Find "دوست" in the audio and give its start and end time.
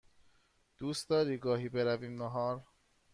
0.77-1.09